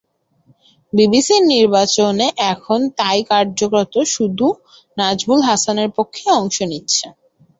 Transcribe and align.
বিসিবির 0.93 1.43
নির্বাচনে 1.51 2.27
এখন 2.51 2.79
তাই 2.97 3.19
কার্যত 3.29 3.93
শুধু 4.13 4.47
নাজমুল 4.97 5.41
হাসানের 5.41 5.89
পক্ষই 5.97 6.29
অংশ 6.39 6.57
নিচ্ছে। 6.71 7.05